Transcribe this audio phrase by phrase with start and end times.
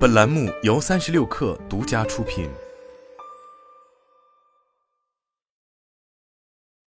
[0.00, 2.48] 本栏目由三十六氪独家出品。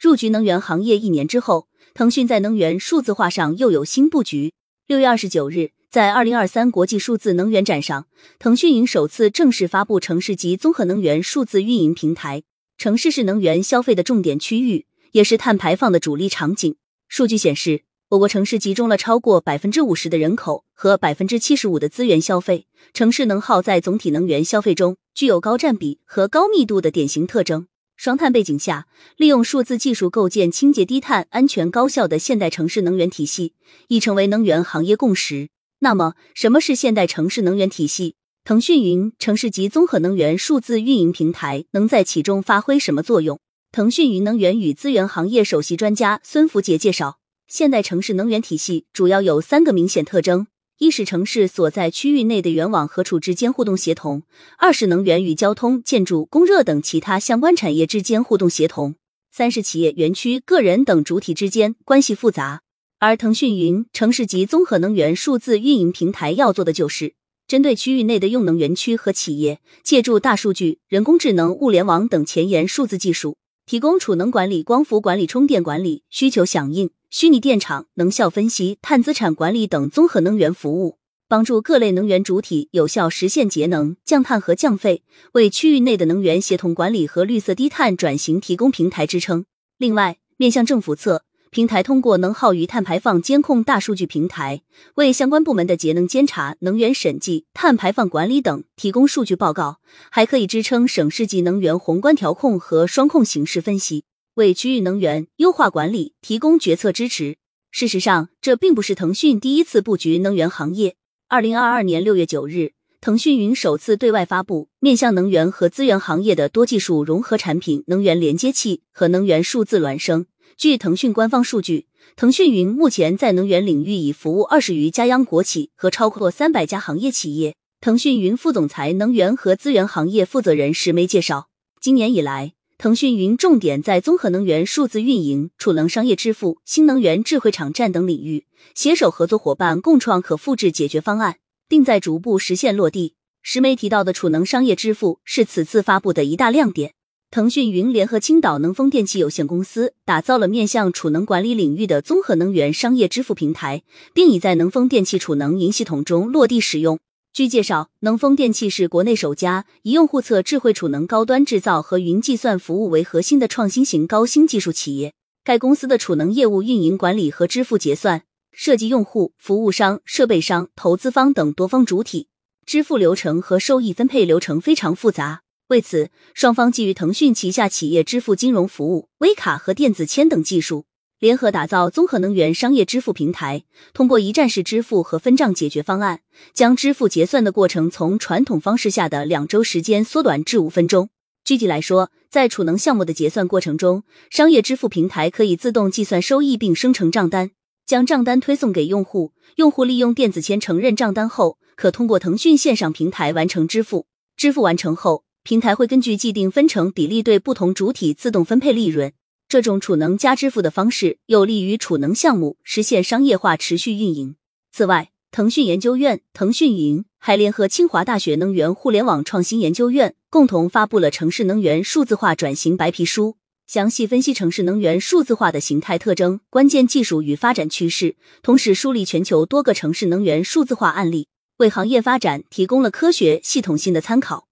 [0.00, 4.54] 入局能源行业一年之后，腾讯在能源数字化上又有新布局。
[4.86, 8.06] 六月二十九日，在二零二三国际数字能源展上，
[8.38, 12.42] 腾讯云首次正式发布城市级综合能源数字运营平台。
[12.78, 16.74] 城市是能源消费的重点区域，也是碳排放的主力场景。
[17.08, 17.82] 数据显示。
[18.14, 27.66] 我国城市集中了超过百分之五十的人口和百分之七十五的资源消费，城市能耗在总体能源消费中具有高占比和高密度的典型特征。
[27.96, 33.54] 双碳背景下，利用数字技术构建清洁、低碳、安全、高效的现代城市能源体系，
[33.88, 35.48] 已成为能源行业共识。
[35.80, 38.14] 那么，什么是现代城市能源体系？
[38.44, 43.40] 腾讯云城市级综合能源数字运营平台能在其中发挥什么作用？
[43.72, 47.18] 腾讯云能源与资源行业首席专家孙福杰介绍。
[47.46, 50.46] 现代城市能源体系主要有三个明显特征：
[50.78, 54.22] 一是城市所在区域内的源网和储之间互动协同；
[54.58, 58.94] 二是能源与交通、建筑、供热等其他相关产业之间互动协同；
[59.30, 62.62] 三是企业、园区、个人等主体之间关系复杂。
[62.98, 67.14] 而腾讯云城市级综合能源数字运营平台要做的就是，
[67.46, 76.88] 针对区域内的用能园区和企业，借助大数据、人工智能、物联网等前沿数字技术，提供储能管理、光伏管理、充电管理、需求响应。
[77.16, 80.98] 虚拟电厂、能效分析、碳资产管理等综合能源服务，
[81.28, 89.44] 帮助各类能源主体有效实现节能、降碳和降费，为区域内的能源协同管理和绿色低碳转型提供平台支撑。
[89.78, 94.62] 另外，面向政府侧，平台通过能耗与碳排放监控大数据平台，
[94.96, 99.78] 为相关部门的节能监察、能源审计、碳排放管理等提供数据报告，
[100.10, 104.02] 还可以支撑省市级能源宏观调控和双控形势分析。
[104.34, 107.36] 为区域能源优化管理提供决策支持。
[107.70, 110.96] 事实上，这并不是腾讯第一次布局能源行业。
[111.28, 120.26] 二零二二年六月九日，腾讯云首次对外发布面向能源和资源行业的多技术融合产品——能源连接器和能源数字孪生。
[120.56, 127.56] 据腾讯官方数据，腾讯云目前在能源领域已服务二十余家央国企和超过三百家行业企业。
[127.80, 131.48] 腾讯云副总裁、能源和资源行业负责人石梅介绍，
[131.80, 132.54] 今年以来。
[132.76, 141.36] 腾讯云重点在综合能源数字运营、储能商业支付、新能源智慧场站等领域，携手合作伙伴共创可复制解决方案，
[141.68, 143.14] 并在逐步实现落地。
[143.42, 146.94] 石梅提到的储能商业支付是此次发布的一大亮点。
[147.30, 153.82] 腾讯云联合青岛能丰电气有限公司，打造了面向储能管理领域的综合能源商业支付平台，
[154.12, 156.98] 并已在能丰电气储能云系统中落地使用。
[157.34, 165.12] 据介绍，能风电气是国内首家以用户侧智慧储能高端制造和云计算服务为核心的创新型高新技术企业。
[165.42, 168.22] 该公司的储能业务运营管理和支付结算
[168.52, 172.28] 涉及用户、服务商、设备商、投资方等多方主体，
[172.64, 175.42] 支付流程和收益分配流程非常复杂。
[175.66, 180.84] 为此，双方基于腾讯旗下企业支付金融服务、微卡和电子签等技术。
[181.24, 183.64] 联合打造综合能源商业支付平台，
[183.94, 186.20] 通过一站式支付和分账解决方案，
[186.52, 191.08] 将支付结算的过程从传统方式下的两周时间缩短至五分钟。
[191.42, 197.52] 具体来说，在储能项目的结算过程中，商业支付平台可以自动计算收益并生成账单，
[197.86, 199.32] 将账单推送给用户。
[199.56, 204.04] 用户利用电子签承认账单后，可通过腾讯线上平台完成支付。
[204.36, 209.14] 支付完成后，平台会根据既定分成比例对不同主体自动分配利润。
[209.54, 214.34] 这种储能加支付的方式有利于储能项目实现商业化、持续运营。
[214.72, 223.26] 此外，腾讯研究院、腾讯云还联合清华大学能源互联网创新研究院，共同发布了《城市能源数字化转型白皮书》，
[223.68, 231.28] 详细分析城市能源数字化的形态特征、关键技术与发展趋势，同时梳理全球多个城市能源数字化案例，
[231.58, 234.48] 为行业发展提供了科学系统性的参考。